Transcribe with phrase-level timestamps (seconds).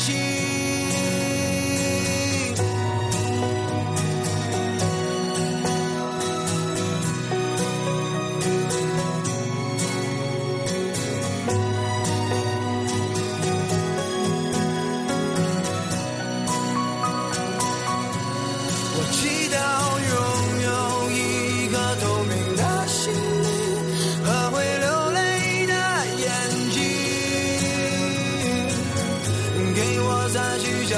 [0.00, 0.39] she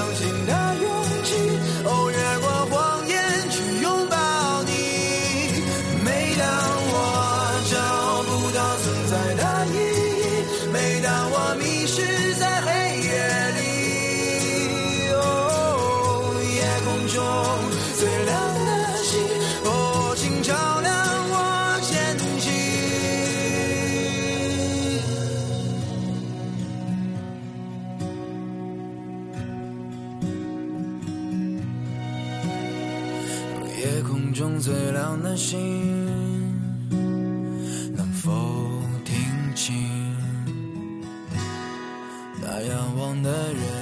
[0.03, 0.62] 再去相信的
[33.83, 35.59] 夜空中最亮的星，
[37.97, 38.31] 能否
[39.05, 39.17] 听
[39.57, 39.75] 清
[42.41, 43.82] 那仰望的人？